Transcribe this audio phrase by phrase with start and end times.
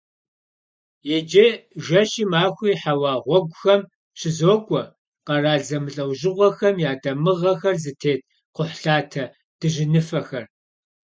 [1.15, 1.45] Иджы
[1.85, 3.81] жэщи махуи хьэуа гъуэгухэм
[4.19, 4.83] щызокӏуэ
[5.25, 8.19] къэрал зэмылӏэужьыгъуэхэм я дамыгъэхэр зытет
[8.53, 9.23] кхъухьлъатэ
[9.59, 10.45] дыжьыныфэхэр.